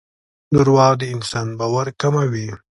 دراوغ 0.57 0.91
دانسان 1.01 1.47
باور 1.59 1.87
کموي 2.01 2.47